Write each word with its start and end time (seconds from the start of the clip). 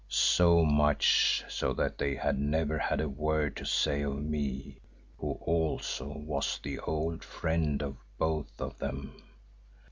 So 0.09 0.65
much 0.65 1.45
so 1.47 1.73
that 1.73 1.99
they 1.99 2.15
had 2.15 2.39
never 2.39 2.79
had 2.79 2.99
a 2.99 3.07
word 3.07 3.55
to 3.57 3.65
say 3.65 4.01
of 4.01 4.17
me 4.19 4.79
who 5.19 5.33
also 5.33 6.07
was 6.07 6.57
the 6.57 6.79
old 6.79 7.23
friend 7.23 7.83
of 7.83 7.97
both 8.17 8.59
of 8.59 8.79
them. 8.79 9.13